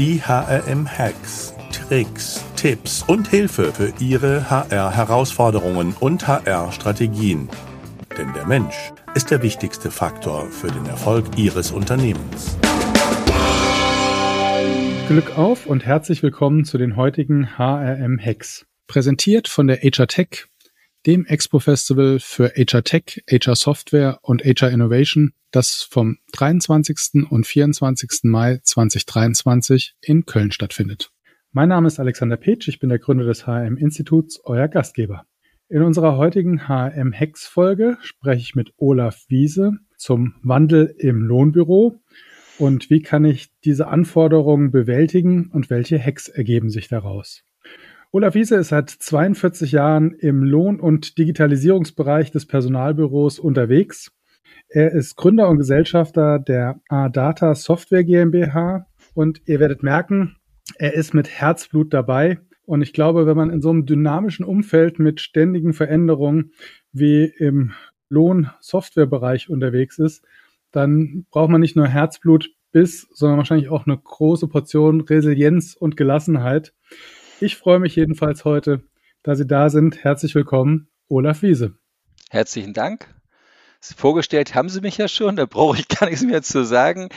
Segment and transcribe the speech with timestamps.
[0.00, 7.50] Die HRM-Hacks, Tricks, Tipps und Hilfe für Ihre HR-Herausforderungen und HR-Strategien.
[8.16, 12.56] Denn der Mensch ist der wichtigste Faktor für den Erfolg Ihres Unternehmens.
[15.08, 18.64] Glück auf und herzlich willkommen zu den heutigen HRM Hacks.
[18.86, 20.46] Präsentiert von der HR Tech,
[21.06, 27.30] dem Expo Festival für HR Tech, HR Software und HR Innovation, das vom 23.
[27.30, 28.24] und 24.
[28.24, 31.10] Mai 2023 in Köln stattfindet.
[31.52, 35.26] Mein Name ist Alexander Petsch, ich bin der Gründer des HRM Instituts, euer Gastgeber.
[35.68, 42.00] In unserer heutigen HRM Hacks Folge spreche ich mit Olaf Wiese zum Wandel im Lohnbüro
[42.58, 47.42] und wie kann ich diese Anforderungen bewältigen und welche Hacks ergeben sich daraus?
[48.12, 54.10] Olaf Wiese ist seit 42 Jahren im Lohn- und Digitalisierungsbereich des Personalbüros unterwegs.
[54.68, 60.36] Er ist Gründer und Gesellschafter der A-Data Software GmbH und ihr werdet merken,
[60.76, 62.40] er ist mit Herzblut dabei.
[62.66, 66.50] Und ich glaube, wenn man in so einem dynamischen Umfeld mit ständigen Veränderungen
[66.90, 67.74] wie im
[68.08, 70.24] Lohn-Software-Bereich unterwegs ist,
[70.72, 75.96] dann braucht man nicht nur Herzblut bis, sondern wahrscheinlich auch eine große Portion Resilienz und
[75.96, 76.74] Gelassenheit.
[77.42, 78.82] Ich freue mich jedenfalls heute,
[79.22, 80.04] da Sie da sind.
[80.04, 81.72] Herzlich willkommen, Olaf Wiese.
[82.28, 83.08] Herzlichen Dank.
[83.80, 87.08] Vorgestellt haben Sie mich ja schon, da brauche ich gar nichts mehr zu sagen.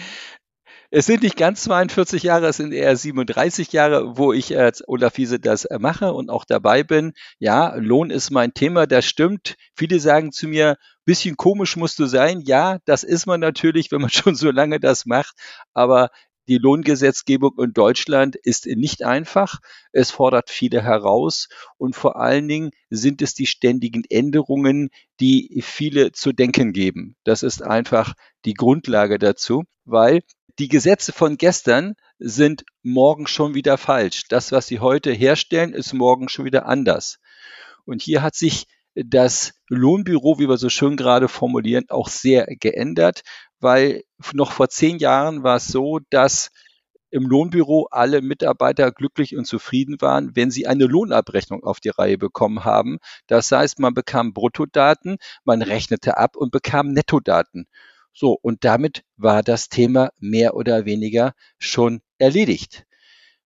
[0.91, 5.17] Es sind nicht ganz 42 Jahre, es sind eher 37 Jahre, wo ich als Olaf
[5.17, 7.11] Wiese das mache und auch dabei bin.
[7.39, 9.57] Ja, Lohn ist mein Thema, das stimmt.
[9.75, 12.39] Viele sagen zu mir, bisschen komisch musst du sein.
[12.45, 15.35] Ja, das ist man natürlich, wenn man schon so lange das macht.
[15.73, 16.11] Aber
[16.47, 19.59] die Lohngesetzgebung in Deutschland ist nicht einfach.
[19.91, 26.11] Es fordert viele heraus und vor allen Dingen sind es die ständigen Änderungen, die viele
[26.11, 27.15] zu denken geben.
[27.23, 28.13] Das ist einfach
[28.45, 30.21] die Grundlage dazu, weil
[30.59, 34.27] die Gesetze von gestern sind morgen schon wieder falsch.
[34.29, 37.19] Das, was sie heute herstellen, ist morgen schon wieder anders.
[37.85, 43.23] Und hier hat sich das Lohnbüro, wie wir so schön gerade formulieren, auch sehr geändert,
[43.63, 44.03] weil
[44.33, 46.51] noch vor zehn Jahren war es so, dass
[47.09, 52.17] im Lohnbüro alle Mitarbeiter glücklich und zufrieden waren, wenn sie eine Lohnabrechnung auf die Reihe
[52.17, 52.97] bekommen haben.
[53.27, 57.67] Das heißt, man bekam Bruttodaten, man rechnete ab und bekam Nettodaten.
[58.13, 62.85] So, und damit war das Thema mehr oder weniger schon erledigt.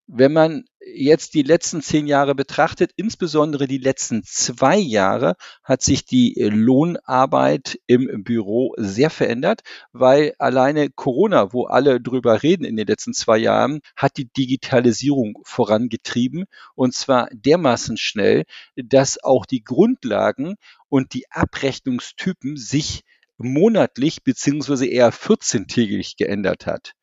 [0.09, 5.35] Wenn man jetzt die letzten zehn Jahre betrachtet, insbesondere die letzten zwei Jahre,
[5.65, 12.63] hat sich die Lohnarbeit im Büro sehr verändert, weil alleine Corona, wo alle drüber reden
[12.63, 18.45] in den letzten zwei Jahren, hat die Digitalisierung vorangetrieben und zwar dermaßen schnell,
[18.77, 20.55] dass auch die Grundlagen
[20.87, 23.01] und die Abrechnungstypen sich
[23.37, 26.93] monatlich beziehungsweise eher 14-tägig geändert hat.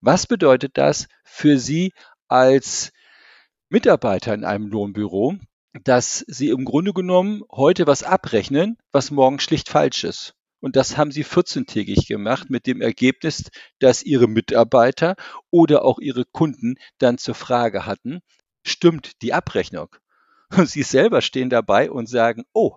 [0.00, 1.92] Was bedeutet das für Sie
[2.28, 2.92] als
[3.68, 5.36] Mitarbeiter in einem Lohnbüro,
[5.84, 10.34] dass Sie im Grunde genommen heute was abrechnen, was morgen schlicht falsch ist?
[10.60, 13.44] Und das haben sie 14-tägig gemacht mit dem Ergebnis,
[13.78, 15.14] dass ihre Mitarbeiter
[15.50, 18.20] oder auch ihre Kunden dann zur Frage hatten,
[18.64, 19.94] stimmt die Abrechnung?
[20.56, 22.76] Und sie selber stehen dabei und sagen, oh,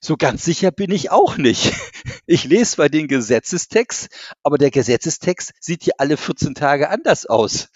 [0.00, 1.72] so ganz sicher bin ich auch nicht.
[2.30, 4.10] Ich lese zwar den Gesetzestext,
[4.42, 7.70] aber der Gesetzestext sieht hier alle 14 Tage anders aus.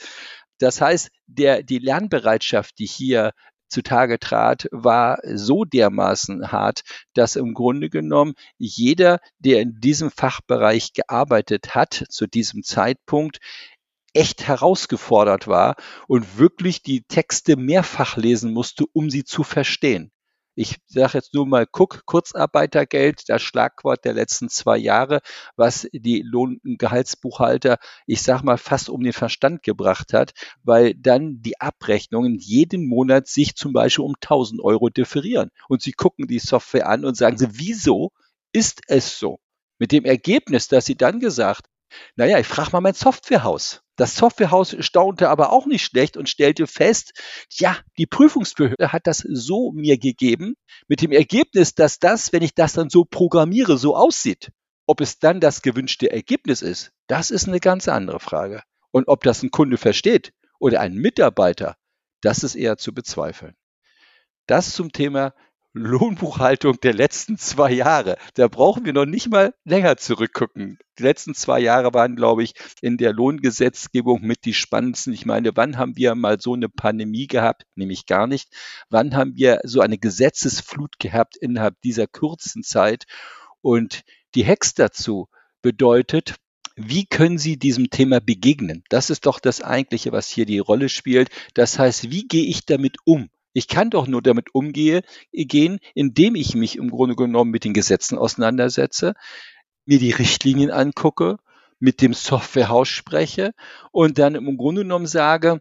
[0.63, 3.33] Das heißt, der, die Lernbereitschaft, die hier
[3.69, 6.83] zutage trat, war so dermaßen hart,
[7.15, 13.39] dass im Grunde genommen jeder, der in diesem Fachbereich gearbeitet hat, zu diesem Zeitpunkt
[14.13, 15.75] echt herausgefordert war
[16.07, 20.12] und wirklich die Texte mehrfach lesen musste, um sie zu verstehen.
[20.55, 25.21] Ich sage jetzt nur mal, guck, Kurzarbeitergeld, das Schlagwort der letzten zwei Jahre,
[25.57, 30.33] was die Lohn- und Gehaltsbuchhalter, ich sag mal, fast um den Verstand gebracht hat,
[30.63, 35.51] weil dann die Abrechnungen jeden Monat sich zum Beispiel um 1000 Euro differieren.
[35.69, 38.11] Und sie gucken die Software an und sagen sie, wieso
[38.53, 39.41] ist es so?
[39.79, 41.67] Mit dem Ergebnis, dass sie dann gesagt,
[42.17, 43.83] naja, ich frage mal mein Softwarehaus.
[43.97, 47.13] Das Softwarehaus staunte aber auch nicht schlecht und stellte fest,
[47.51, 50.55] ja, die Prüfungsbehörde hat das so mir gegeben,
[50.89, 54.51] mit dem Ergebnis, dass das, wenn ich das dann so programmiere, so aussieht.
[54.87, 58.63] Ob es dann das gewünschte Ergebnis ist, das ist eine ganz andere Frage.
[58.91, 61.77] Und ob das ein Kunde versteht oder ein Mitarbeiter,
[62.21, 63.55] das ist eher zu bezweifeln.
[64.47, 65.35] Das zum Thema
[65.75, 68.19] Lohnbuchhaltung der letzten zwei Jahre.
[68.35, 70.79] Da brauchen wir noch nicht mal länger zurückgucken.
[70.99, 75.15] Die letzten zwei Jahre waren, glaube ich, in der Lohngesetzgebung mit die spannendsten.
[75.15, 77.65] Ich meine, wann haben wir mal so eine Pandemie gehabt?
[77.75, 78.51] Nämlich gar nicht.
[78.91, 83.05] Wann haben wir so eine Gesetzesflut gehabt innerhalb dieser kurzen Zeit?
[83.63, 84.03] Und
[84.35, 85.29] die Hex dazu
[85.63, 86.37] bedeutet,
[86.77, 88.83] wie können Sie diesem Thema begegnen?
[88.89, 91.31] Das ist doch das eigentliche, was hier die Rolle spielt.
[91.55, 93.31] Das heißt, wie gehe ich damit um?
[93.53, 98.19] Ich kann doch nur damit umgehen, indem ich mich im Grunde genommen mit den Gesetzen
[98.19, 99.15] auseinandersetze,
[99.85, 101.37] mir die Richtlinien angucke,
[101.79, 103.55] mit dem Softwarehaus spreche
[103.91, 105.61] und dann im Grunde genommen sage,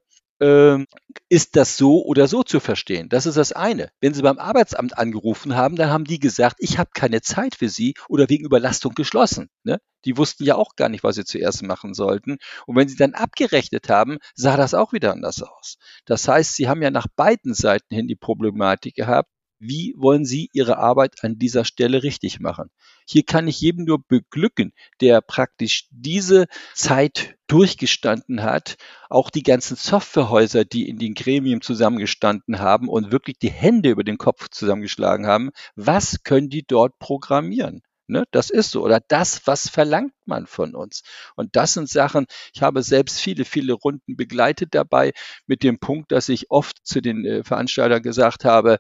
[1.30, 3.10] ist das so oder so zu verstehen?
[3.10, 3.92] Das ist das eine.
[4.00, 7.70] Wenn Sie beim Arbeitsamt angerufen haben, dann haben die gesagt, ich habe keine Zeit für
[7.70, 9.50] Sie oder wegen Überlastung geschlossen.
[9.64, 9.80] Ne?
[10.06, 12.38] Die wussten ja auch gar nicht, was sie zuerst machen sollten.
[12.66, 15.78] Und wenn sie dann abgerechnet haben, sah das auch wieder anders aus.
[16.06, 19.30] Das heißt, sie haben ja nach beiden Seiten hin die Problematik gehabt,
[19.62, 22.72] wie wollen Sie Ihre Arbeit an dieser Stelle richtig machen?
[23.06, 28.78] Hier kann ich jedem nur beglücken, der praktisch diese Zeit durchgestanden hat,
[29.10, 34.04] auch die ganzen Softwarehäuser, die in den Gremien zusammengestanden haben und wirklich die Hände über
[34.04, 35.52] den Kopf zusammengeschlagen haben.
[35.76, 37.84] Was können die dort programmieren?
[38.12, 38.84] Ne, das ist so.
[38.84, 41.02] Oder das, was verlangt man von uns?
[41.38, 45.14] Und das sind Sachen, ich habe selbst viele, viele Runden begleitet dabei
[45.48, 48.80] mit dem Punkt, dass ich oft zu den äh, Veranstaltern gesagt habe,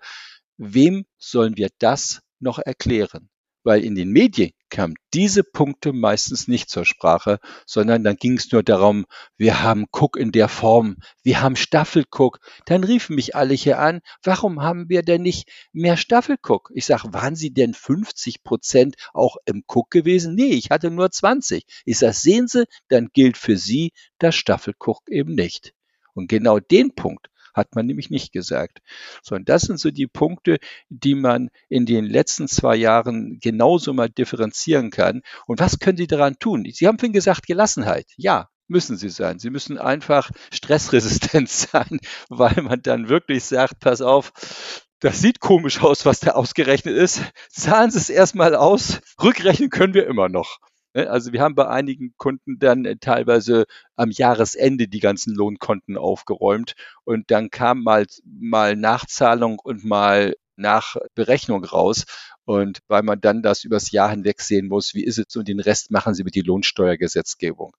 [0.61, 3.29] wem sollen wir das noch erklären?
[3.63, 8.51] Weil in den Medien kamen diese Punkte meistens nicht zur Sprache, sondern dann ging es
[8.51, 9.05] nur darum,
[9.37, 12.39] wir haben Cook in der Form, wir haben Staffelcook.
[12.65, 16.71] Dann riefen mich alle hier an, warum haben wir denn nicht mehr Staffelcook?
[16.73, 20.35] Ich sage, waren Sie denn 50 Prozent auch im Cook gewesen?
[20.35, 21.65] Nee, ich hatte nur 20.
[21.85, 25.73] Ich sage, sehen Sie, dann gilt für Sie das Staffelcook eben nicht.
[26.13, 28.79] Und genau den Punkt hat man nämlich nicht gesagt.
[29.21, 30.59] So, und das sind so die Punkte,
[30.89, 35.21] die man in den letzten zwei Jahren genauso mal differenzieren kann.
[35.47, 36.65] Und was können Sie daran tun?
[36.71, 38.07] Sie haben vorhin gesagt, Gelassenheit.
[38.17, 39.37] Ja, müssen sie sein.
[39.37, 41.99] Sie müssen einfach stressresistent sein,
[42.29, 44.31] weil man dann wirklich sagt, pass auf,
[45.01, 47.21] das sieht komisch aus, was da ausgerechnet ist.
[47.49, 49.01] Zahlen Sie es erstmal aus.
[49.21, 50.59] Rückrechnen können wir immer noch.
[50.93, 51.09] Ne?
[51.09, 53.65] Also wir haben bei einigen Kunden dann äh, teilweise
[53.95, 56.73] am Jahresende die ganzen Lohnkonten aufgeräumt
[57.03, 62.05] und dann kam mal, mal Nachzahlung und mal nach Berechnung raus.
[62.45, 65.59] Und weil man dann das übers Jahr hinweg sehen muss, wie ist es und den
[65.59, 67.75] Rest machen sie mit die Lohnsteuergesetzgebung.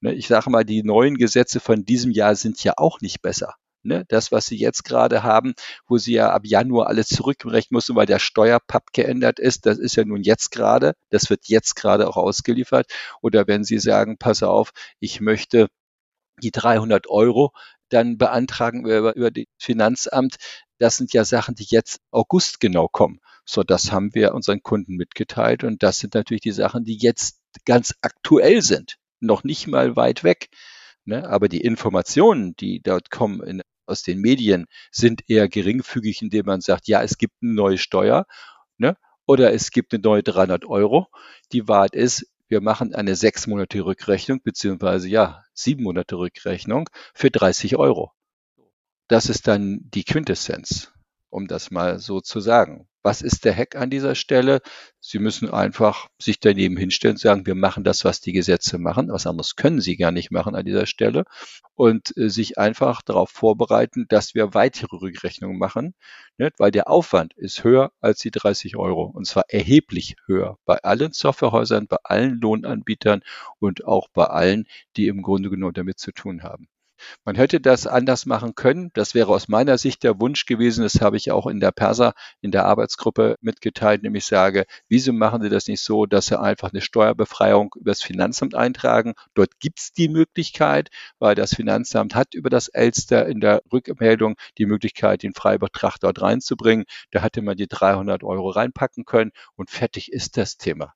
[0.00, 0.14] Ne?
[0.14, 3.54] Ich sage mal, die neuen Gesetze von diesem Jahr sind ja auch nicht besser.
[3.86, 5.54] Ne, das, was Sie jetzt gerade haben,
[5.86, 9.94] wo Sie ja ab Januar alles zurückrechnen müssen, weil der Steuerpapp geändert ist, das ist
[9.94, 12.90] ja nun jetzt gerade, das wird jetzt gerade auch ausgeliefert.
[13.22, 15.68] Oder wenn Sie sagen, pass auf, ich möchte
[16.42, 17.52] die 300 Euro
[17.88, 20.36] dann beantragen über, über das Finanzamt,
[20.78, 23.20] das sind ja Sachen, die jetzt August genau kommen.
[23.44, 27.38] So, das haben wir unseren Kunden mitgeteilt und das sind natürlich die Sachen, die jetzt
[27.64, 30.48] ganz aktuell sind, noch nicht mal weit weg.
[31.04, 31.28] Ne?
[31.28, 36.60] Aber die Informationen, die dort kommen in aus den Medien sind eher geringfügig, indem man
[36.60, 38.26] sagt, ja, es gibt eine neue Steuer
[38.78, 38.96] ne?
[39.26, 41.08] oder es gibt eine neue 300 Euro.
[41.52, 47.30] Die Wahrheit ist, wir machen eine sechs Monate Rückrechnung, beziehungsweise ja, sieben Monate Rückrechnung für
[47.30, 48.12] 30 Euro.
[49.08, 50.92] Das ist dann die Quintessenz,
[51.30, 52.88] um das mal so zu sagen.
[53.06, 54.60] Was ist der Hack an dieser Stelle?
[54.98, 59.12] Sie müssen einfach sich daneben hinstellen und sagen, wir machen das, was die Gesetze machen.
[59.12, 61.24] Was anderes können Sie gar nicht machen an dieser Stelle.
[61.76, 65.94] Und äh, sich einfach darauf vorbereiten, dass wir weitere Rückrechnungen machen,
[66.36, 66.50] ne?
[66.58, 69.04] weil der Aufwand ist höher als die 30 Euro.
[69.04, 73.22] Und zwar erheblich höher bei allen Softwarehäusern, bei allen Lohnanbietern
[73.60, 76.68] und auch bei allen, die im Grunde genommen damit zu tun haben.
[77.24, 78.90] Man hätte das anders machen können.
[78.94, 80.82] Das wäre aus meiner Sicht der Wunsch gewesen.
[80.82, 85.42] Das habe ich auch in der Persa, in der Arbeitsgruppe mitgeteilt, nämlich sage, wieso machen
[85.42, 89.14] Sie das nicht so, dass Sie einfach eine Steuerbefreiung über das Finanzamt eintragen?
[89.34, 94.36] Dort gibt es die Möglichkeit, weil das Finanzamt hat über das Elster in der Rückmeldung
[94.58, 96.84] die Möglichkeit, den Freibetrag dort reinzubringen.
[97.10, 100.94] Da hätte man die 300 Euro reinpacken können und fertig ist das Thema.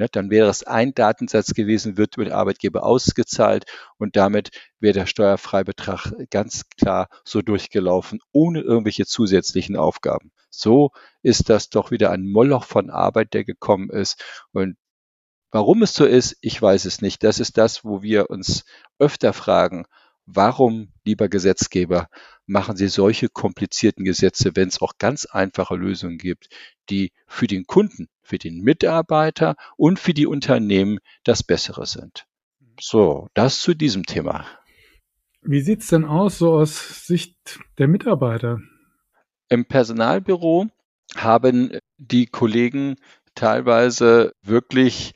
[0.00, 3.66] Ne, dann wäre es ein Datensatz gewesen, wird über den Arbeitgeber ausgezahlt
[3.98, 10.32] und damit wäre der Steuerfreibetrag ganz klar so durchgelaufen, ohne irgendwelche zusätzlichen Aufgaben.
[10.48, 14.24] So ist das doch wieder ein Moloch von Arbeit, der gekommen ist.
[14.52, 14.78] Und
[15.50, 17.22] warum es so ist, ich weiß es nicht.
[17.22, 18.64] Das ist das, wo wir uns
[18.98, 19.84] öfter fragen,
[20.34, 22.08] warum, lieber Gesetzgeber,
[22.46, 26.48] machen Sie solche komplizierten Gesetze, wenn es auch ganz einfache Lösungen gibt,
[26.88, 32.26] die für den Kunden, für den Mitarbeiter und für die Unternehmen das Bessere sind.
[32.80, 34.46] So, das zu diesem Thema.
[35.42, 37.36] Wie sieht es denn aus, so aus Sicht
[37.78, 38.60] der Mitarbeiter?
[39.48, 40.66] Im Personalbüro
[41.16, 42.96] haben die Kollegen
[43.34, 45.12] teilweise wirklich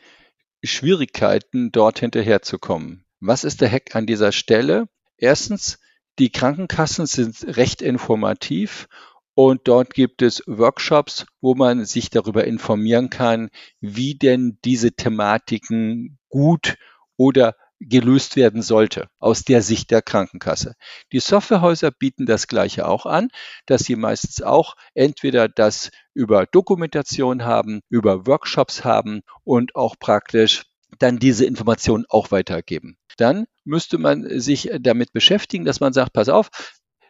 [0.62, 3.04] Schwierigkeiten, dort hinterherzukommen.
[3.20, 4.88] Was ist der Hack an dieser Stelle?
[5.24, 5.78] Erstens,
[6.18, 8.88] die Krankenkassen sind recht informativ
[9.32, 13.48] und dort gibt es Workshops, wo man sich darüber informieren kann,
[13.80, 16.76] wie denn diese Thematiken gut
[17.16, 20.74] oder gelöst werden sollte aus der Sicht der Krankenkasse.
[21.10, 23.28] Die Softwarehäuser bieten das Gleiche auch an,
[23.64, 30.64] dass sie meistens auch entweder das über Dokumentation haben, über Workshops haben und auch praktisch
[30.98, 32.98] dann diese Informationen auch weitergeben.
[33.16, 36.50] Dann müsste man sich damit beschäftigen, dass man sagt, pass auf,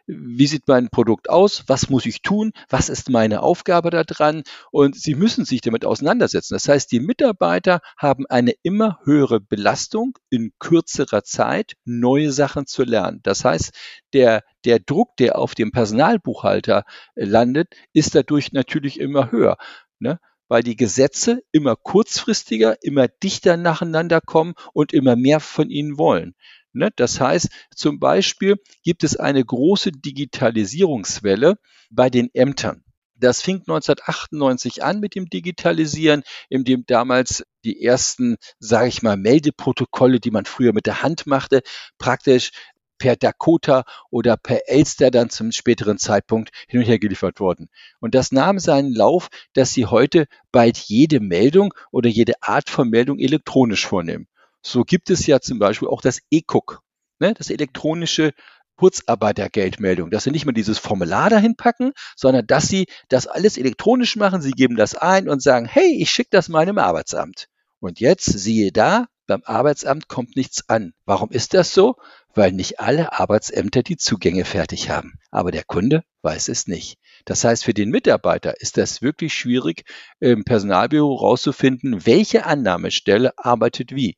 [0.06, 4.96] wie sieht mein Produkt aus, was muss ich tun, was ist meine Aufgabe daran und
[4.96, 6.54] sie müssen sich damit auseinandersetzen.
[6.54, 12.84] Das heißt, die Mitarbeiter haben eine immer höhere Belastung in kürzerer Zeit, neue Sachen zu
[12.84, 13.20] lernen.
[13.22, 13.72] Das heißt,
[14.12, 16.84] der, der Druck, der auf dem Personalbuchhalter
[17.14, 19.56] landet, ist dadurch natürlich immer höher.
[19.98, 20.18] Ne?
[20.48, 26.34] Weil die Gesetze immer kurzfristiger, immer dichter nacheinander kommen und immer mehr von ihnen wollen.
[26.72, 26.90] Ne?
[26.96, 31.56] Das heißt, zum Beispiel gibt es eine große Digitalisierungswelle
[31.90, 32.84] bei den Ämtern.
[33.16, 39.16] Das fing 1998 an mit dem Digitalisieren, in dem damals die ersten, sage ich mal,
[39.16, 41.62] Meldeprotokolle, die man früher mit der Hand machte,
[41.96, 42.50] praktisch
[42.98, 47.68] per Dakota oder per Elster dann zum späteren Zeitpunkt hin und her geliefert wurden.
[48.00, 52.88] Und das nahm seinen Lauf, dass sie heute bald jede Meldung oder jede Art von
[52.88, 54.28] Meldung elektronisch vornehmen.
[54.62, 56.80] So gibt es ja zum Beispiel auch das E-Cook,
[57.18, 58.32] ne, das elektronische
[58.76, 64.16] Kurzarbeitergeldmeldung, dass sie nicht mehr dieses Formular dahin packen, sondern dass sie das alles elektronisch
[64.16, 64.42] machen.
[64.42, 67.48] Sie geben das ein und sagen, hey, ich schicke das meinem Arbeitsamt.
[67.78, 70.92] Und jetzt siehe da, beim Arbeitsamt kommt nichts an.
[71.04, 71.96] Warum ist das so?
[72.34, 75.14] Weil nicht alle Arbeitsämter die Zugänge fertig haben.
[75.30, 76.98] Aber der Kunde weiß es nicht.
[77.24, 79.84] Das heißt, für den Mitarbeiter ist das wirklich schwierig,
[80.20, 84.16] im Personalbüro rauszufinden, welche Annahmestelle arbeitet wie.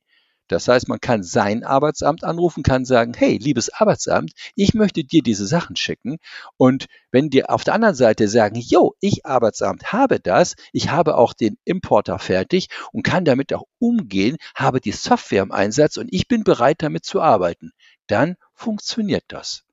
[0.48, 5.22] Das heißt, man kann sein Arbeitsamt anrufen, kann sagen, hey, liebes Arbeitsamt, ich möchte dir
[5.22, 6.18] diese Sachen schicken.
[6.56, 11.16] Und wenn die auf der anderen Seite sagen, yo, ich Arbeitsamt habe das, ich habe
[11.16, 16.08] auch den Importer fertig und kann damit auch umgehen, habe die Software im Einsatz und
[16.10, 17.72] ich bin bereit, damit zu arbeiten,
[18.06, 19.66] dann funktioniert das.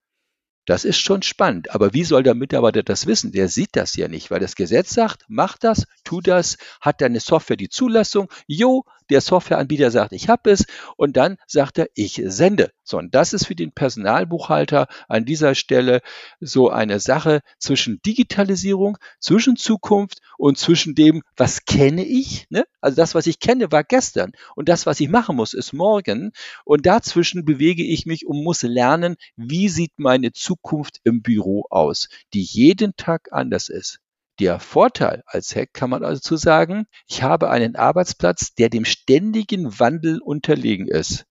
[0.65, 1.75] Das ist schon spannend.
[1.75, 3.33] Aber wie soll der Mitarbeiter das wissen?
[3.33, 7.19] Der sieht das ja nicht, weil das Gesetz sagt, mach das, tu das, hat deine
[7.19, 8.29] Software die Zulassung.
[8.47, 10.65] Jo, der Softwareanbieter sagt, ich habe es.
[10.97, 12.71] Und dann sagt er, ich sende.
[12.83, 16.01] So, und das ist für den Personalbuchhalter an dieser Stelle
[16.39, 22.45] so eine Sache zwischen Digitalisierung, zwischen Zukunft und zwischen dem, was kenne ich.
[22.49, 22.65] Ne?
[22.81, 24.31] Also das, was ich kenne, war gestern.
[24.55, 26.31] Und das, was ich machen muss, ist morgen.
[26.65, 31.65] Und dazwischen bewege ich mich und muss lernen, wie sieht meine Zukunft Zukunft im Büro
[31.69, 33.99] aus, die jeden Tag anders ist.
[34.39, 39.79] Der Vorteil als Hack kann man also sagen, ich habe einen Arbeitsplatz, der dem ständigen
[39.79, 41.25] Wandel unterlegen ist.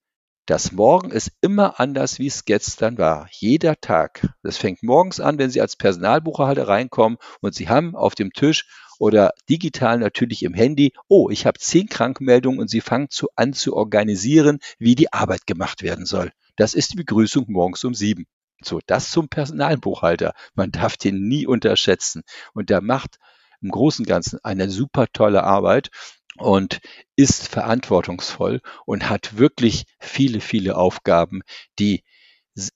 [0.46, 3.28] Das Morgen ist immer anders, wie es gestern war.
[3.32, 4.28] Jeder Tag.
[4.42, 8.66] Das fängt morgens an, wenn Sie als Personalbuchhalter reinkommen und Sie haben auf dem Tisch
[8.98, 13.52] oder digital natürlich im Handy, oh, ich habe zehn Krankmeldungen und Sie fangen zu, an
[13.52, 16.32] zu organisieren, wie die Arbeit gemacht werden soll.
[16.56, 18.26] Das ist die Begrüßung morgens um sieben.
[18.64, 20.34] So, das zum Personalbuchhalter.
[20.54, 22.22] Man darf den nie unterschätzen.
[22.54, 23.18] Und der macht
[23.60, 25.90] im Großen und Ganzen eine super tolle Arbeit
[26.36, 26.80] und
[27.16, 31.42] ist verantwortungsvoll und hat wirklich viele, viele Aufgaben,
[31.78, 32.02] die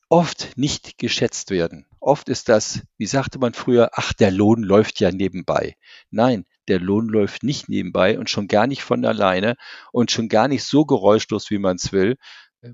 [0.09, 1.87] oft nicht geschätzt werden.
[2.01, 5.77] Oft ist das, wie sagte man früher, ach, der Lohn läuft ja nebenbei.
[6.11, 9.57] Nein, der Lohn läuft nicht nebenbei und schon gar nicht von alleine
[9.93, 12.17] und schon gar nicht so geräuschlos, wie man es will,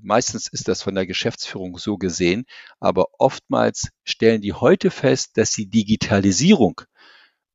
[0.01, 2.45] Meistens ist das von der Geschäftsführung so gesehen,
[2.79, 6.81] aber oftmals stellen die heute fest, dass die Digitalisierung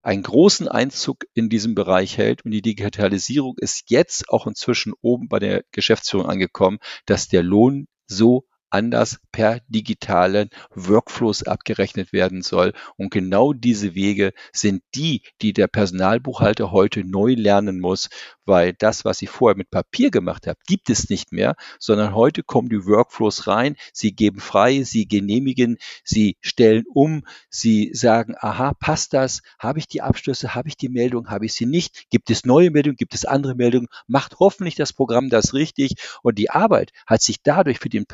[0.02, 2.44] einen großen Einzug in diesem Bereich hält.
[2.44, 7.86] Und die Digitalisierung ist jetzt auch inzwischen oben bei der Geschäftsführung angekommen, dass der Lohn
[8.06, 12.72] so anders per digitalen Workflows abgerechnet werden soll.
[12.96, 18.08] Und genau diese Wege sind die, die der Personalbuchhalter heute neu lernen muss,
[18.48, 22.42] weil das, was ich vorher mit Papier gemacht habe, gibt es nicht mehr, sondern heute
[22.42, 28.72] kommen die Workflows rein, sie geben frei, sie genehmigen, sie stellen um, sie sagen, aha,
[28.74, 32.30] passt das, habe ich die Abschlüsse, habe ich die Meldung, habe ich sie nicht, gibt
[32.30, 35.94] es neue Meldungen, gibt es andere Meldungen, macht hoffentlich das Programm das richtig.
[36.22, 38.06] Und die Arbeit hat sich dadurch für den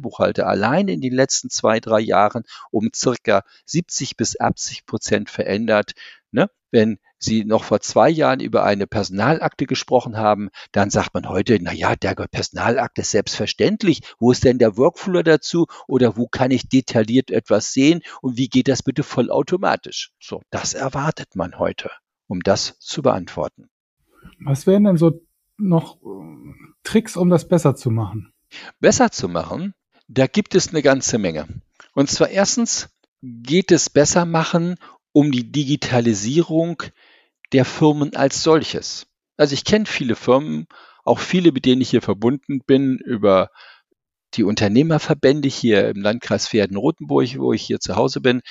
[0.00, 5.92] Personalbuchhalter allein in den letzten zwei, drei Jahren um circa 70 bis 80 Prozent verändert.
[6.32, 6.50] Ne?
[6.70, 11.58] Wenn Sie noch vor zwei Jahren über eine Personalakte gesprochen haben, dann sagt man heute,
[11.60, 14.00] na ja, der Personalakte ist selbstverständlich.
[14.18, 15.66] Wo ist denn der Workflow dazu?
[15.86, 18.00] Oder wo kann ich detailliert etwas sehen?
[18.22, 20.12] Und wie geht das bitte vollautomatisch?
[20.18, 21.90] So, das erwartet man heute,
[22.26, 23.68] um das zu beantworten.
[24.42, 25.20] Was wären denn so
[25.58, 26.54] noch äh,
[26.84, 28.32] Tricks, um das besser zu machen?
[28.80, 29.74] Besser zu machen,
[30.10, 31.46] da gibt es eine ganze Menge.
[31.94, 32.88] Und zwar erstens
[33.22, 34.76] geht es besser machen
[35.12, 36.82] um die Digitalisierung
[37.52, 39.06] der Firmen als solches.
[39.36, 40.66] Also ich kenne viele Firmen,
[41.04, 43.50] auch viele, mit denen ich hier verbunden bin, über
[44.34, 48.42] die Unternehmerverbände hier im Landkreis Verden-Rotenburg, wo ich hier zu Hause bin.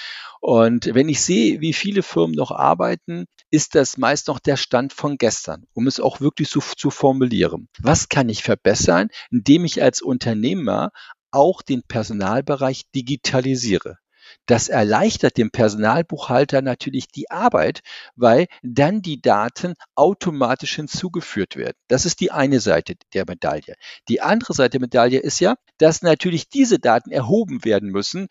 [0.42, 4.94] Und wenn ich sehe, wie viele Firmen noch arbeiten, ist das meist noch der Stand
[4.94, 7.70] von gestern, um es auch wirklich so zu formulieren.
[7.80, 10.92] Was kann ich verbessern, indem ich als Unternehmer
[11.32, 13.98] auch den Personalbereich digitalisiere?
[14.46, 17.82] Das erleichtert dem Personalbuchhalter natürlich die Arbeit,
[18.16, 21.78] weil dann die Daten automatisch hinzugeführt werden.
[21.88, 23.76] Das ist die eine Seite der Medaille.
[24.08, 28.28] Die andere Seite der Medaille ist ja, dass natürlich diese Daten erhoben werden müssen,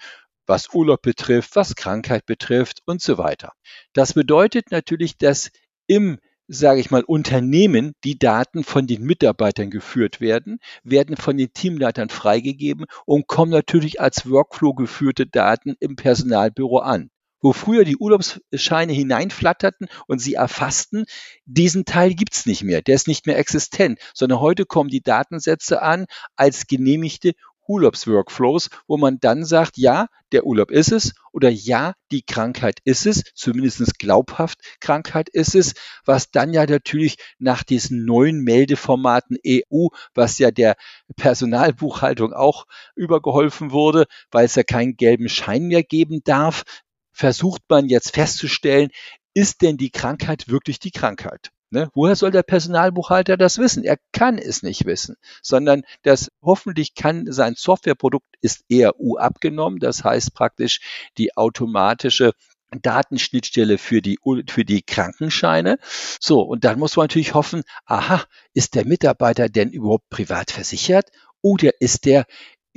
[0.47, 3.52] was Urlaub betrifft, was Krankheit betrifft und so weiter.
[3.93, 5.50] Das bedeutet natürlich, dass
[5.87, 11.52] im sage ich mal, Unternehmen die Daten von den Mitarbeitern geführt werden, werden von den
[11.52, 17.11] Teamleitern freigegeben und kommen natürlich als Workflow geführte Daten im Personalbüro an.
[17.40, 21.05] Wo früher die Urlaubsscheine hineinflatterten und sie erfassten,
[21.45, 25.81] diesen Teil gibt's nicht mehr, der ist nicht mehr existent, sondern heute kommen die Datensätze
[25.81, 27.35] an als genehmigte
[27.69, 33.07] Urlaubsworkflows, wo man dann sagt, ja, der Urlaub ist es oder ja, die Krankheit ist
[33.07, 39.89] es, zumindest glaubhaft Krankheit ist es, was dann ja natürlich nach diesen neuen Meldeformaten EU,
[40.15, 40.77] was ja der
[41.17, 46.65] Personalbuchhaltung auch übergeholfen wurde, weil es ja keinen gelben Schein mehr geben darf,
[47.13, 48.89] versucht man jetzt festzustellen,
[49.35, 51.51] ist denn die Krankheit wirklich die Krankheit?
[51.71, 51.91] Ne?
[51.95, 53.85] Woher soll der Personalbuchhalter das wissen?
[53.85, 59.79] Er kann es nicht wissen, sondern das hoffentlich kann sein Softwareprodukt ist EU abgenommen.
[59.79, 60.81] Das heißt praktisch
[61.19, 62.33] die automatische
[62.71, 65.79] Datenschnittstelle für die, für die Krankenscheine.
[66.21, 71.11] So, und dann muss man natürlich hoffen, aha, ist der Mitarbeiter denn überhaupt privat versichert?
[71.41, 72.27] Oder ist der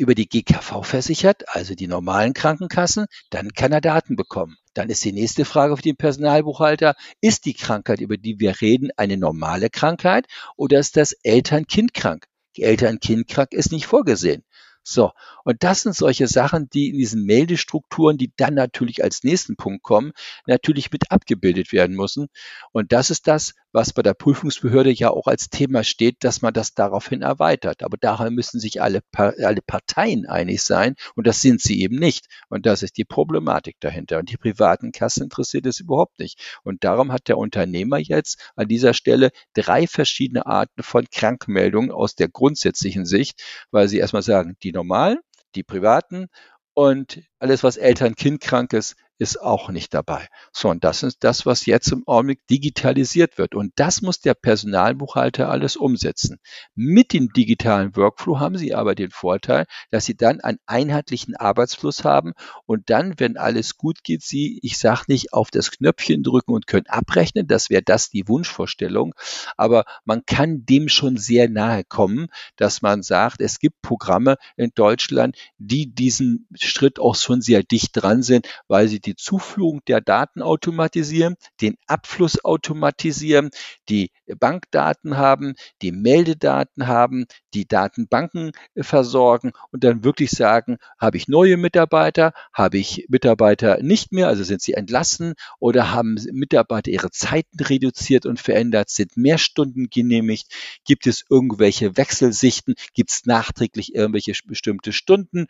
[0.01, 4.57] über die GKV versichert, also die normalen Krankenkassen, dann kann er Daten bekommen.
[4.73, 8.89] Dann ist die nächste Frage für den Personalbuchhalter, ist die Krankheit, über die wir reden,
[8.97, 12.25] eine normale Krankheit oder ist das Eltern-Kind krank?
[12.57, 14.43] Eltern-Kind krank ist nicht vorgesehen.
[14.83, 15.11] So,
[15.43, 19.83] und das sind solche Sachen, die in diesen Meldestrukturen, die dann natürlich als nächsten Punkt
[19.83, 20.11] kommen,
[20.47, 22.27] natürlich mit abgebildet werden müssen.
[22.71, 26.53] Und das ist das, was bei der Prüfungsbehörde ja auch als Thema steht, dass man
[26.53, 27.83] das daraufhin erweitert.
[27.83, 32.25] Aber daran müssen sich alle, alle Parteien einig sein und das sind sie eben nicht.
[32.49, 34.19] Und das ist die Problematik dahinter.
[34.19, 36.39] Und die privaten Kassen interessiert es überhaupt nicht.
[36.63, 42.15] Und darum hat der Unternehmer jetzt an dieser Stelle drei verschiedene Arten von Krankmeldungen aus
[42.15, 43.41] der grundsätzlichen Sicht,
[43.71, 45.19] weil sie erstmal sagen, die normalen,
[45.55, 46.27] die privaten
[46.73, 50.27] und alles, was Eltern-Kind krank ist, ist auch nicht dabei.
[50.51, 53.53] So, und das ist das, was jetzt im Augenblick digitalisiert wird.
[53.53, 56.39] Und das muss der Personalbuchhalter alles umsetzen.
[56.73, 62.03] Mit dem digitalen Workflow haben Sie aber den Vorteil, dass Sie dann einen einheitlichen Arbeitsfluss
[62.03, 62.33] haben
[62.65, 66.65] und dann, wenn alles gut geht, Sie, ich sage nicht, auf das Knöpfchen drücken und
[66.65, 67.45] können abrechnen.
[67.45, 69.13] Das wäre das die Wunschvorstellung.
[69.55, 74.71] Aber man kann dem schon sehr nahe kommen, dass man sagt, es gibt Programme in
[74.73, 79.81] Deutschland, die diesen Schritt auch schon sehr dicht dran sind, weil sie die die Zuführung
[79.87, 83.49] der Daten automatisieren, den Abfluss automatisieren,
[83.89, 91.17] die Bankdaten haben, die Meldedaten haben, die Datenbanken äh, versorgen und dann wirklich sagen, habe
[91.17, 96.89] ich neue Mitarbeiter, habe ich Mitarbeiter nicht mehr, also sind sie entlassen oder haben Mitarbeiter
[96.89, 100.53] ihre Zeiten reduziert und verändert, sind mehr Stunden genehmigt,
[100.85, 105.47] gibt es irgendwelche Wechselsichten, gibt es nachträglich irgendwelche bestimmte Stunden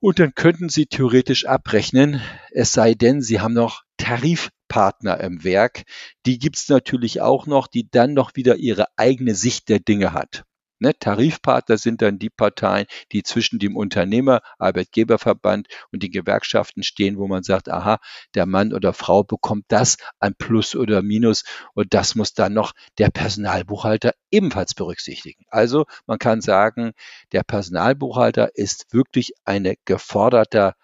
[0.00, 5.82] und dann könnten Sie theoretisch abrechnen, es sei denn, Sie haben noch Tarifpartner im Werk.
[6.26, 10.44] Die gibt's natürlich auch noch, die dann noch wieder ihre eigene Sicht der Dinge hat.
[10.80, 17.18] Ne, Tarifpartner sind dann die Parteien, die zwischen dem Unternehmer, Arbeitgeberverband und den Gewerkschaften stehen,
[17.18, 17.98] wo man sagt, aha,
[18.34, 22.72] der Mann oder Frau bekommt das an Plus oder Minus und das muss dann noch
[22.98, 25.44] der Personalbuchhalter ebenfalls berücksichtigen.
[25.48, 26.92] Also man kann sagen,
[27.32, 30.74] der Personalbuchhalter ist wirklich eine geforderter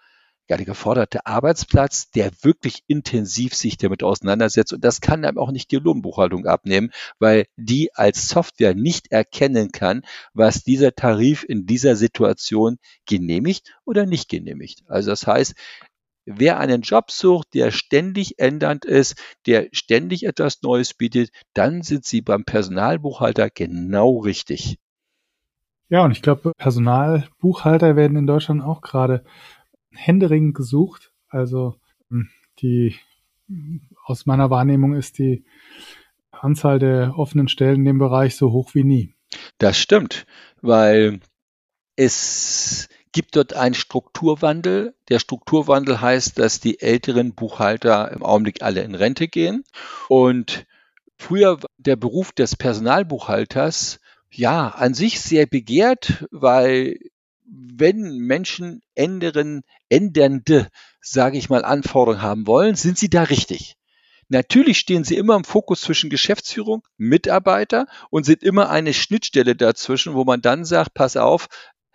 [0.49, 4.73] ja, der geforderte Arbeitsplatz, der wirklich intensiv sich damit auseinandersetzt.
[4.73, 9.71] Und das kann einem auch nicht die Lohnbuchhaltung abnehmen, weil die als Software nicht erkennen
[9.71, 14.83] kann, was dieser Tarif in dieser Situation genehmigt oder nicht genehmigt.
[14.87, 15.53] Also das heißt,
[16.25, 22.05] wer einen Job sucht, der ständig ändernd ist, der ständig etwas Neues bietet, dann sind
[22.05, 24.77] Sie beim Personalbuchhalter genau richtig.
[25.89, 29.23] Ja, und ich glaube, Personalbuchhalter werden in Deutschland auch gerade
[29.91, 31.11] händeringend gesucht.
[31.29, 31.75] Also
[32.09, 32.95] hm, die
[34.05, 35.45] aus meiner Wahrnehmung ist die
[36.31, 39.13] Anzahl der offenen Stellen in dem Bereich so hoch wie nie.
[39.57, 40.25] Das stimmt,
[40.61, 41.19] weil
[41.95, 44.95] es gibt dort einen Strukturwandel.
[45.09, 49.63] Der Strukturwandel heißt, dass die älteren Buchhalter im Augenblick alle in Rente gehen
[50.07, 50.65] und
[51.17, 56.99] früher der Beruf des Personalbuchhalters ja an sich sehr begehrt, weil
[57.49, 60.67] wenn Menschen ändern, ändernde,
[61.01, 63.75] sage ich mal, Anforderungen haben wollen, sind sie da richtig.
[64.29, 70.15] Natürlich stehen sie immer im Fokus zwischen Geschäftsführung, Mitarbeiter und sind immer eine Schnittstelle dazwischen,
[70.15, 71.47] wo man dann sagt, pass auf,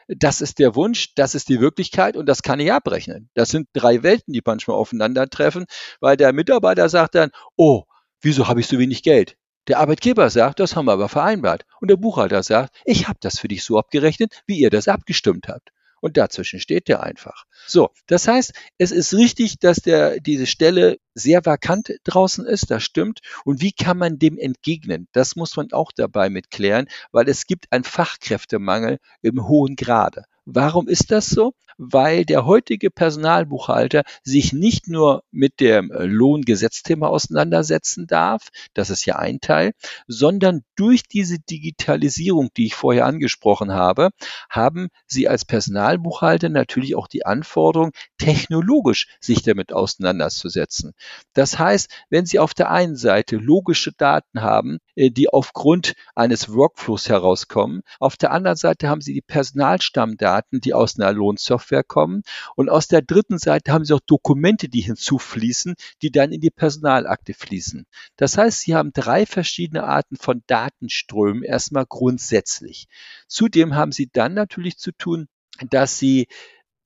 [0.08, 3.28] das ist der Wunsch, das ist die Wirklichkeit und das kann ich abrechnen.
[3.34, 5.66] Das sind drei Welten, die manchmal aufeinandertreffen,
[6.00, 7.84] weil der Mitarbeiter sagt dann, oh,
[8.20, 9.36] wieso habe ich so wenig Geld?
[9.68, 11.64] Der Arbeitgeber sagt, das haben wir aber vereinbart.
[11.80, 15.46] Und der Buchhalter sagt, ich habe das für dich so abgerechnet, wie ihr das abgestimmt
[15.48, 15.70] habt.
[16.00, 17.44] Und dazwischen steht der einfach.
[17.68, 22.82] So, das heißt, es ist richtig, dass der, diese Stelle sehr vakant draußen ist, das
[22.82, 23.20] stimmt.
[23.44, 25.06] Und wie kann man dem entgegnen?
[25.12, 30.24] Das muss man auch dabei mitklären, weil es gibt einen Fachkräftemangel im hohen Grade.
[30.44, 31.54] Warum ist das so?
[31.78, 39.16] Weil der heutige Personalbuchhalter sich nicht nur mit dem Lohngesetzthema auseinandersetzen darf, das ist ja
[39.16, 39.72] ein Teil,
[40.06, 44.10] sondern durch diese Digitalisierung, die ich vorher angesprochen habe,
[44.48, 50.92] haben Sie als Personalbuchhalter natürlich auch die Anforderung, technologisch sich damit auseinanderzusetzen.
[51.34, 56.52] Das heißt, wenn Sie auf der einen Seite logische Daten haben, äh, die aufgrund eines
[56.52, 62.22] Workflows herauskommen, auf der anderen Seite haben Sie die Personalstammdaten, die aus einer Lohnsoftware kommen
[62.56, 66.50] und aus der dritten Seite haben Sie auch Dokumente, die hinzufließen, die dann in die
[66.50, 67.86] Personalakte fließen.
[68.16, 72.86] Das heißt, Sie haben drei verschiedene Arten von Datenströmen erstmal grundsätzlich.
[73.26, 75.28] Zudem haben Sie dann natürlich zu tun,
[75.70, 76.28] dass Sie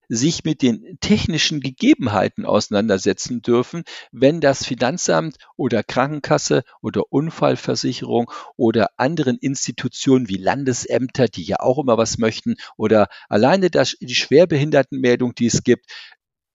[0.08, 8.90] sich mit den technischen Gegebenheiten auseinandersetzen dürfen, wenn das Finanzamt oder Krankenkasse oder Unfallversicherung oder
[8.96, 15.34] anderen Institutionen wie Landesämter, die ja auch immer was möchten, oder alleine das, die Schwerbehindertenmeldung,
[15.34, 15.86] die es gibt,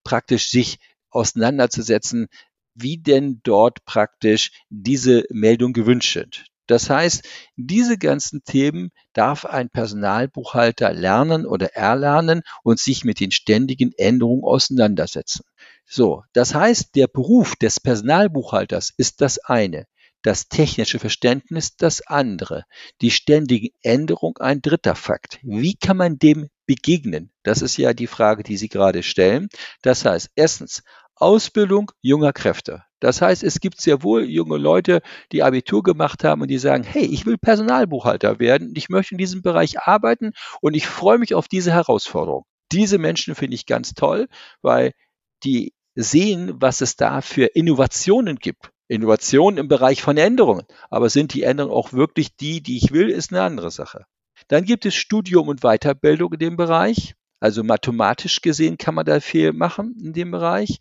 [0.03, 0.77] praktisch sich
[1.09, 2.27] auseinanderzusetzen,
[2.73, 6.50] wie denn dort praktisch diese Meldung gewünscht sind.
[6.71, 13.31] Das heißt, diese ganzen Themen darf ein Personalbuchhalter lernen oder erlernen und sich mit den
[13.31, 15.43] ständigen Änderungen auseinandersetzen.
[15.85, 19.85] So, das heißt, der Beruf des Personalbuchhalters ist das eine,
[20.21, 22.63] das technische Verständnis das andere,
[23.01, 25.39] die ständigen Änderungen ein dritter Fakt.
[25.41, 27.33] Wie kann man dem begegnen?
[27.43, 29.49] Das ist ja die Frage, die Sie gerade stellen.
[29.81, 30.83] Das heißt, erstens,
[31.15, 32.85] Ausbildung junger Kräfte.
[33.01, 36.83] Das heißt, es gibt sehr wohl junge Leute, die Abitur gemacht haben und die sagen,
[36.83, 41.33] hey, ich will Personalbuchhalter werden, ich möchte in diesem Bereich arbeiten und ich freue mich
[41.33, 42.45] auf diese Herausforderung.
[42.71, 44.29] Diese Menschen finde ich ganz toll,
[44.61, 44.93] weil
[45.43, 48.69] die sehen, was es da für Innovationen gibt.
[48.87, 50.65] Innovationen im Bereich von Änderungen.
[50.89, 54.05] Aber sind die Änderungen auch wirklich die, die ich will, ist eine andere Sache.
[54.47, 57.15] Dann gibt es Studium und Weiterbildung in dem Bereich.
[57.39, 60.77] Also mathematisch gesehen kann man da viel machen in dem Bereich.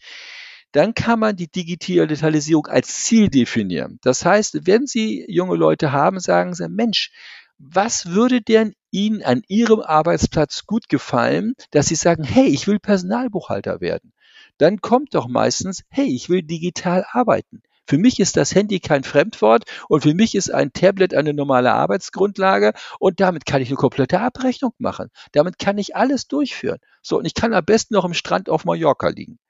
[0.73, 3.99] Dann kann man die Digitalisierung als Ziel definieren.
[4.03, 7.11] Das heißt, wenn Sie junge Leute haben, sagen Sie, Mensch,
[7.59, 12.79] was würde denn Ihnen an Ihrem Arbeitsplatz gut gefallen, dass Sie sagen, hey, ich will
[12.79, 14.13] Personalbuchhalter werden?
[14.59, 17.63] Dann kommt doch meistens, hey, ich will digital arbeiten.
[17.87, 21.73] Für mich ist das Handy kein Fremdwort und für mich ist ein Tablet eine normale
[21.73, 25.09] Arbeitsgrundlage und damit kann ich eine komplette Abrechnung machen.
[25.33, 26.79] Damit kann ich alles durchführen.
[27.03, 29.41] So, und ich kann am besten noch im Strand auf Mallorca liegen.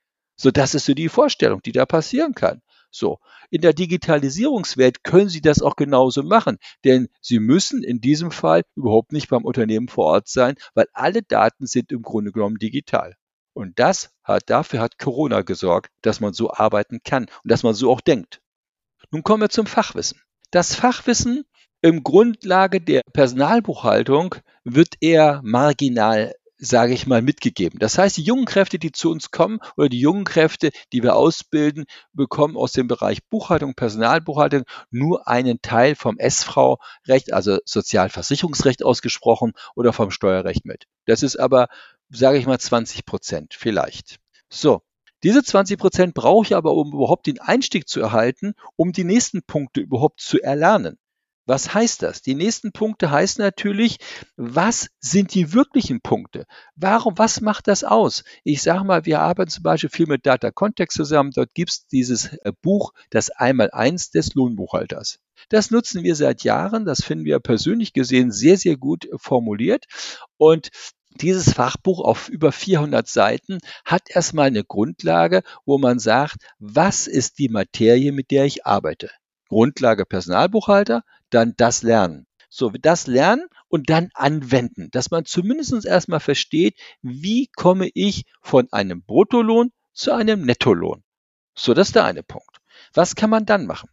[0.41, 2.63] So, das ist so die Vorstellung, die da passieren kann.
[2.91, 3.19] So,
[3.51, 8.63] in der Digitalisierungswelt können Sie das auch genauso machen, denn Sie müssen in diesem Fall
[8.75, 13.17] überhaupt nicht beim Unternehmen vor Ort sein, weil alle Daten sind im Grunde genommen digital.
[13.53, 17.75] Und das hat, dafür hat Corona gesorgt, dass man so arbeiten kann und dass man
[17.75, 18.41] so auch denkt.
[19.11, 20.23] Nun kommen wir zum Fachwissen.
[20.51, 21.45] Das Fachwissen
[21.83, 27.79] im Grundlage der Personalbuchhaltung wird eher marginal sage ich mal, mitgegeben.
[27.79, 31.17] Das heißt, die jungen Kräfte, die zu uns kommen oder die jungen Kräfte, die wir
[31.17, 39.53] ausbilden, bekommen aus dem Bereich Buchhaltung, Personalbuchhaltung nur einen Teil vom S-Frau-Recht, also Sozialversicherungsrecht ausgesprochen
[39.75, 40.85] oder vom Steuerrecht mit.
[41.07, 41.69] Das ist aber
[42.11, 44.19] sage ich mal 20 Prozent vielleicht.
[44.49, 44.83] So,
[45.23, 49.43] diese 20 Prozent brauche ich aber, um überhaupt den Einstieg zu erhalten, um die nächsten
[49.43, 50.99] Punkte überhaupt zu erlernen.
[51.51, 52.23] Was heißt das?
[52.23, 53.99] Die nächsten Punkte heißen natürlich,
[54.37, 56.47] was sind die wirklichen Punkte?
[56.77, 58.23] Warum, was macht das aus?
[58.45, 61.33] Ich sage mal, wir arbeiten zum Beispiel viel mit Data Context zusammen.
[61.35, 65.19] Dort gibt es dieses äh, Buch, das Einmaleins des Lohnbuchhalters.
[65.49, 66.85] Das nutzen wir seit Jahren.
[66.85, 69.87] Das finden wir persönlich gesehen sehr, sehr gut formuliert.
[70.37, 70.69] Und
[71.21, 77.41] dieses Fachbuch auf über 400 Seiten hat erstmal eine Grundlage, wo man sagt, was ist
[77.41, 79.11] die Materie, mit der ich arbeite?
[79.51, 82.27] Grundlage Personalbuchhalter, dann das Lernen.
[82.49, 88.69] So, das Lernen und dann anwenden, dass man zumindest erstmal versteht, wie komme ich von
[88.73, 91.03] einem Bruttolohn zu einem Nettolohn.
[91.55, 92.59] So, das ist der eine Punkt.
[92.95, 93.91] Was kann man dann machen?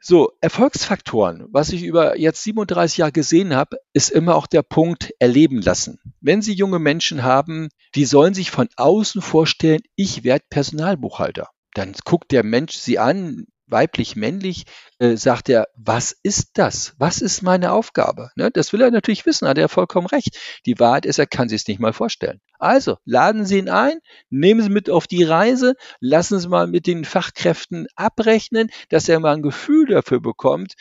[0.00, 5.12] So, Erfolgsfaktoren, was ich über jetzt 37 Jahre gesehen habe, ist immer auch der Punkt
[5.18, 5.98] erleben lassen.
[6.20, 11.48] Wenn Sie junge Menschen haben, die sollen sich von außen vorstellen, ich werde Personalbuchhalter.
[11.74, 14.64] Dann guckt der Mensch sie an, weiblich, männlich,
[14.98, 16.94] äh, sagt er, was ist das?
[16.98, 18.30] Was ist meine Aufgabe?
[18.36, 18.50] Ne?
[18.50, 20.38] Das will er natürlich wissen, hat er vollkommen recht.
[20.66, 22.40] Die Wahrheit ist, er kann sich es nicht mal vorstellen.
[22.58, 23.98] Also, laden Sie ihn ein,
[24.30, 29.20] nehmen Sie mit auf die Reise, lassen Sie mal mit den Fachkräften abrechnen, dass er
[29.20, 30.74] mal ein Gefühl dafür bekommt,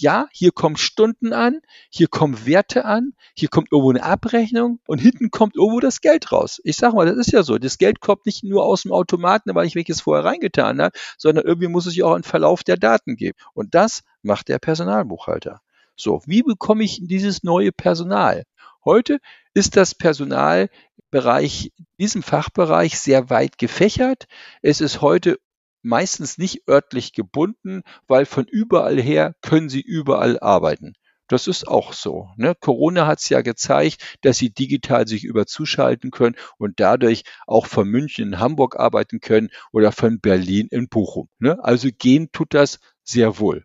[0.00, 1.60] ja, hier kommen Stunden an,
[1.90, 6.32] hier kommen Werte an, hier kommt irgendwo eine Abrechnung und hinten kommt irgendwo das Geld
[6.32, 6.60] raus.
[6.64, 7.58] Ich sag mal, das ist ja so.
[7.58, 11.44] Das Geld kommt nicht nur aus dem Automaten, weil ich welches vorher reingetan habe, sondern
[11.44, 13.36] irgendwie muss es ja auch einen Verlauf der Daten geben.
[13.52, 15.60] Und das macht der Personalbuchhalter.
[15.96, 18.44] So, wie bekomme ich dieses neue Personal?
[18.84, 19.18] Heute
[19.52, 24.24] ist das Personalbereich, diesem Fachbereich sehr weit gefächert.
[24.62, 25.38] Es ist heute
[25.82, 30.94] meistens nicht örtlich gebunden, weil von überall her können sie überall arbeiten.
[31.30, 32.28] Das ist auch so.
[32.36, 32.56] Ne?
[32.58, 37.88] Corona hat es ja gezeigt, dass sie digital sich überzuschalten können und dadurch auch von
[37.88, 41.28] München in Hamburg arbeiten können oder von Berlin in Bochum.
[41.38, 41.62] Ne?
[41.62, 43.64] Also gehen tut das sehr wohl.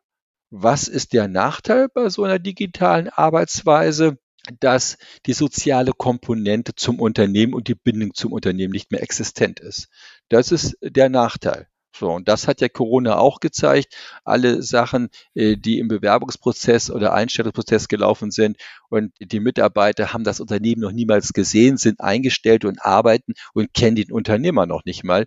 [0.52, 4.18] Was ist der Nachteil bei so einer digitalen Arbeitsweise?
[4.60, 9.88] dass die soziale Komponente zum Unternehmen und die Bindung zum Unternehmen nicht mehr existent ist.
[10.30, 11.68] Das ist der Nachteil.
[11.98, 13.96] So, und das hat ja Corona auch gezeigt.
[14.24, 18.58] Alle Sachen, äh, die im Bewerbungsprozess oder Einstellungsprozess gelaufen sind
[18.90, 23.96] und die Mitarbeiter haben das Unternehmen noch niemals gesehen, sind eingestellt und arbeiten und kennen
[23.96, 25.26] den Unternehmer noch nicht mal.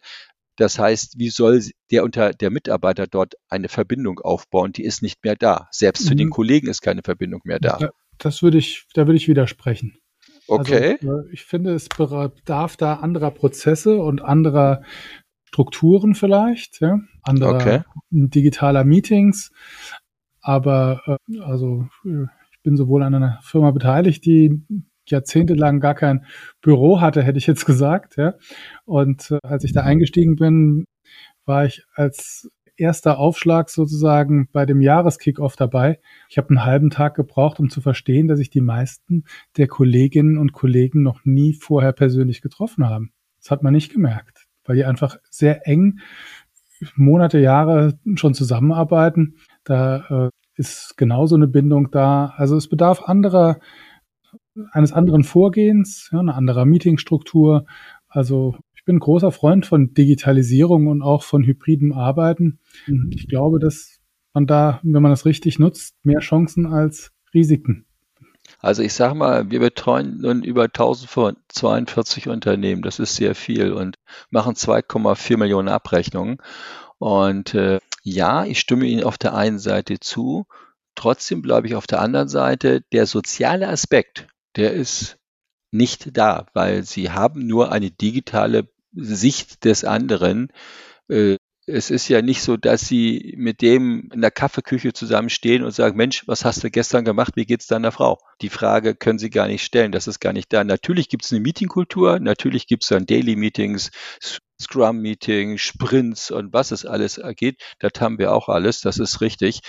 [0.57, 4.73] Das heißt, wie soll der unter der Mitarbeiter dort eine Verbindung aufbauen?
[4.73, 5.69] Die ist nicht mehr da.
[5.71, 6.33] Selbst zu den mhm.
[6.33, 7.91] Kollegen ist keine Verbindung mehr da.
[8.19, 9.97] Das würde ich, da würde ich widersprechen.
[10.49, 10.99] Okay.
[11.01, 14.83] Also, ich finde, es bedarf da anderer Prozesse und anderer
[15.49, 17.81] Strukturen vielleicht, ja, anderer okay.
[18.11, 19.51] digitaler Meetings.
[20.43, 24.63] Aber äh, also ich bin sowohl an einer Firma beteiligt, die
[25.07, 26.27] jahrzehntelang gar kein
[26.61, 28.19] Büro hatte, hätte ich jetzt gesagt.
[28.19, 28.35] Ja.
[28.85, 30.85] Und äh, als ich da eingestiegen bin,
[31.47, 35.99] war ich als erster Aufschlag sozusagen bei dem Jahreskickoff dabei.
[36.29, 39.25] Ich habe einen halben Tag gebraucht, um zu verstehen, dass ich die meisten
[39.57, 43.13] der Kolleginnen und Kollegen noch nie vorher persönlich getroffen haben.
[43.41, 44.38] Das hat man nicht gemerkt
[44.69, 45.99] weil die einfach sehr eng
[46.95, 49.37] Monate, Jahre schon zusammenarbeiten.
[49.65, 52.35] Da äh, ist genauso eine Bindung da.
[52.37, 53.59] Also es bedarf anderer,
[54.73, 57.67] eines anderen Vorgehens, ja, eine andere Meetingstruktur.
[58.09, 62.61] Also ich bin großer Freund von Digitalisierung und auch von hybriden Arbeiten.
[63.11, 64.01] Ich glaube, dass
[64.33, 67.88] man da, wenn man das richtig nutzt, mehr Chancen als Risiken
[68.61, 73.97] also ich sage mal, wir betreuen nun über 1042 Unternehmen, das ist sehr viel und
[74.31, 76.39] machen 2,4 Millionen Abrechnungen.
[76.99, 80.47] Und äh, ja, ich stimme Ihnen auf der einen Seite zu,
[80.95, 85.19] trotzdem bleibe ich auf der anderen Seite, der soziale Aspekt, der ist
[85.71, 90.53] nicht da, weil Sie haben nur eine digitale Sicht des anderen.
[91.09, 91.37] Äh,
[91.69, 95.97] es ist ja nicht so, dass sie mit dem in der Kaffeeküche zusammenstehen und sagen,
[95.97, 97.35] Mensch, was hast du gestern gemacht?
[97.37, 98.19] Wie geht's deiner Frau?
[98.41, 99.93] Die Frage können sie gar nicht stellen.
[99.93, 100.65] Das ist gar nicht da.
[100.65, 102.19] Natürlich gibt es eine Meetingkultur.
[102.19, 103.91] Natürlich gibt es dann Daily Meetings,
[104.61, 107.61] Scrum Meetings, Sprints und was es alles geht.
[107.79, 108.81] Das haben wir auch alles.
[108.81, 109.61] Das ist richtig.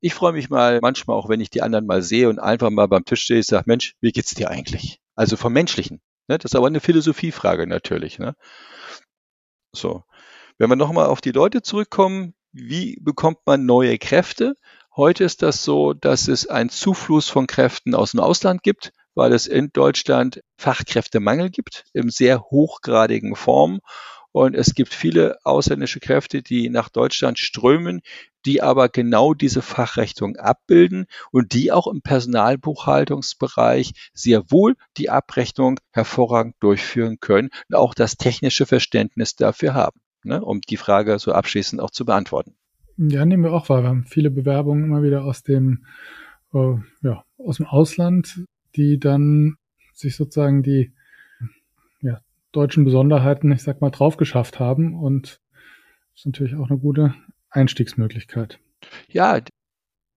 [0.00, 2.86] Ich freue mich mal manchmal auch, wenn ich die anderen mal sehe und einfach mal
[2.86, 5.00] beim Tisch stehe, ich sage, Mensch, wie geht's dir eigentlich?
[5.16, 6.00] Also vom Menschlichen.
[6.28, 6.38] Ne?
[6.38, 8.18] Das ist aber eine Philosophiefrage natürlich.
[8.18, 8.34] Ne?
[9.74, 10.04] So.
[10.56, 14.54] Wenn wir nochmal auf die Leute zurückkommen, wie bekommt man neue Kräfte?
[14.94, 19.32] Heute ist das so, dass es einen Zufluss von Kräften aus dem Ausland gibt, weil
[19.32, 23.80] es in Deutschland Fachkräftemangel gibt, in sehr hochgradigen Form.
[24.30, 28.00] Und es gibt viele ausländische Kräfte, die nach Deutschland strömen,
[28.46, 35.80] die aber genau diese Fachrichtung abbilden und die auch im Personalbuchhaltungsbereich sehr wohl die Abrechnung
[35.90, 41.32] hervorragend durchführen können und auch das technische Verständnis dafür haben ne, um die Frage so
[41.32, 42.54] abschließend auch zu beantworten.
[42.96, 43.82] Ja, nehmen wir auch wahr.
[43.82, 45.86] Wir haben viele Bewerbungen immer wieder aus dem,
[46.52, 48.44] äh, ja, aus dem Ausland,
[48.76, 49.56] die dann
[49.92, 50.92] sich sozusagen die
[52.00, 52.20] ja,
[52.52, 54.94] deutschen Besonderheiten, ich sag mal, drauf geschafft haben.
[54.94, 55.40] Und
[56.12, 57.14] das ist natürlich auch eine gute
[57.50, 58.58] Einstiegsmöglichkeit.
[59.08, 59.40] Ja,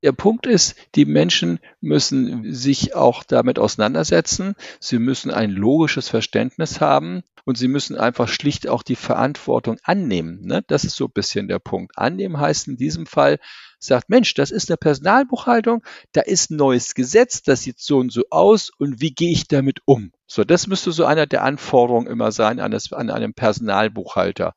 [0.04, 4.56] der Punkt ist, die Menschen müssen sich auch damit auseinandersetzen.
[4.80, 10.46] Sie müssen ein logisches Verständnis haben und sie müssen einfach schlicht auch die Verantwortung annehmen.
[10.46, 10.64] Ne?
[10.68, 11.98] Das ist so ein bisschen der Punkt.
[11.98, 13.40] Annehmen heißt in diesem Fall,
[13.80, 18.12] sagt, Mensch, das ist eine Personalbuchhaltung, da ist ein neues Gesetz, das sieht so und
[18.12, 20.12] so aus und wie gehe ich damit um?
[20.26, 24.54] So, das müsste so einer der Anforderungen immer sein an, das, an einem Personalbuchhalter.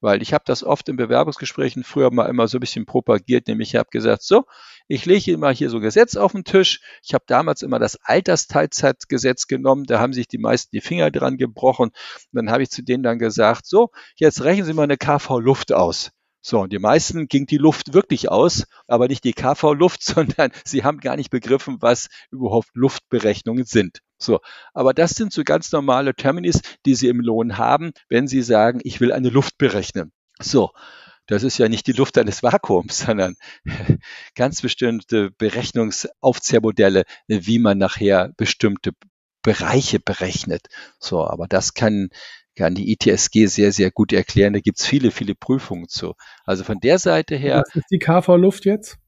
[0.00, 3.70] Weil ich habe das oft in Bewerbungsgesprächen früher mal immer so ein bisschen propagiert, nämlich
[3.70, 4.44] ich habe gesagt, so,
[4.88, 6.80] ich lege immer hier so ein Gesetz auf den Tisch.
[7.02, 11.36] Ich habe damals immer das Altersteilzeitgesetz genommen, da haben sich die meisten die Finger dran
[11.36, 11.90] gebrochen.
[11.90, 11.94] Und
[12.32, 16.10] dann habe ich zu denen dann gesagt, so, jetzt rechnen Sie mal eine KV-Luft aus.
[16.42, 20.84] So, und die meisten ging die Luft wirklich aus, aber nicht die KV-Luft, sondern sie
[20.84, 24.00] haben gar nicht begriffen, was überhaupt Luftberechnungen sind.
[24.22, 24.40] So,
[24.74, 28.80] aber das sind so ganz normale Terminis, die Sie im Lohn haben, wenn Sie sagen,
[28.84, 30.12] ich will eine Luft berechnen.
[30.38, 30.70] So,
[31.26, 33.36] das ist ja nicht die Luft eines Vakuums, sondern
[34.34, 38.92] ganz bestimmte Berechnungsaufzehrmodelle, wie man nachher bestimmte
[39.42, 40.66] Bereiche berechnet.
[40.98, 42.10] So, aber das kann
[42.56, 44.52] kann die ITSG sehr, sehr gut erklären.
[44.52, 46.14] Da gibt's viele, viele Prüfungen zu.
[46.44, 47.62] Also von der Seite her.
[47.66, 48.98] Was ist die KV-Luft jetzt?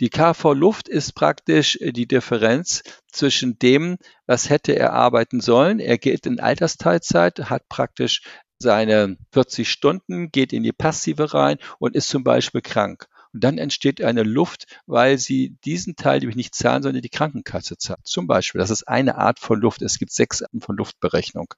[0.00, 2.82] Die KV-Luft ist praktisch äh, die Differenz
[3.12, 5.78] zwischen dem, was hätte er arbeiten sollen.
[5.78, 8.22] Er geht in Altersteilzeit, hat praktisch
[8.58, 13.06] seine 40 Stunden, geht in die Passive rein und ist zum Beispiel krank.
[13.32, 17.76] Und dann entsteht eine Luft, weil sie diesen Teil nämlich nicht zahlen, sondern die Krankenkasse
[17.76, 18.04] zahlt.
[18.04, 18.58] Zum Beispiel.
[18.58, 19.82] Das ist eine Art von Luft.
[19.82, 21.54] Es gibt sechs Arten von Luftberechnung.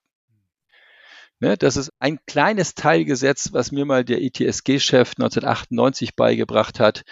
[1.43, 7.03] Ne, das ist ein kleines Teilgesetz, was mir mal der ITSG-Chef 1998 beigebracht hat.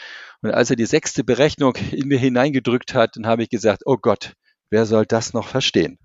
[0.40, 3.96] Und als er die sechste Berechnung in mir hineingedrückt hat, dann habe ich gesagt, oh
[3.96, 4.34] Gott,
[4.70, 5.98] wer soll das noch verstehen?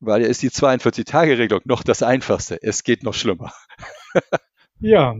[0.00, 2.60] Weil er ist die 42-Tage-Regelung noch das Einfachste.
[2.60, 3.52] Es geht noch schlimmer.
[4.80, 5.14] ja,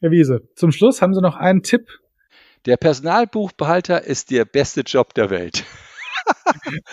[0.00, 1.88] Herr Wiese, zum Schluss haben Sie noch einen Tipp.
[2.66, 5.64] Der Personalbuchbehalter ist der beste Job der Welt.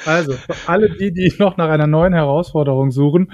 [0.05, 3.31] Also, für alle die, die noch nach einer neuen Herausforderung suchen,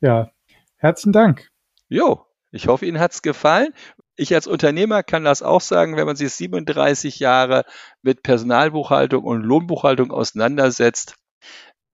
[0.00, 0.30] ja,
[0.76, 1.48] herzlichen Dank.
[1.88, 3.72] Jo, ich hoffe, Ihnen hat es gefallen.
[4.16, 7.64] Ich als Unternehmer kann das auch sagen, wenn man sich 37 Jahre
[8.02, 11.16] mit Personalbuchhaltung und Lohnbuchhaltung auseinandersetzt,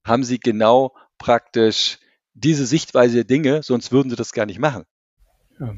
[0.05, 1.99] haben Sie genau praktisch
[2.35, 4.85] diese Sichtweise der Dinge, sonst würden Sie das gar nicht machen.
[5.59, 5.75] Ja,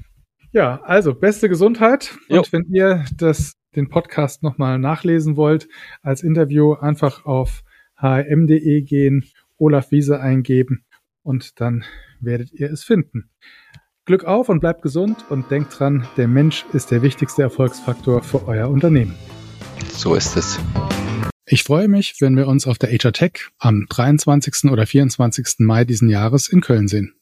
[0.52, 2.16] ja also beste Gesundheit.
[2.28, 2.52] Und jo.
[2.52, 5.68] wenn ihr das, den Podcast nochmal nachlesen wollt,
[6.02, 7.62] als Interview einfach auf
[7.96, 9.24] hm.de gehen,
[9.56, 10.84] Olaf Wiese eingeben
[11.24, 11.84] und dann
[12.20, 13.30] werdet ihr es finden.
[14.04, 18.46] Glück auf und bleibt gesund und denkt dran, der Mensch ist der wichtigste Erfolgsfaktor für
[18.46, 19.16] euer Unternehmen.
[19.92, 20.60] So ist es.
[21.46, 24.70] Ich freue mich, wenn wir uns auf der HR Tech am 23.
[24.70, 25.56] oder 24.
[25.58, 27.14] Mai diesen Jahres in Köln sehen.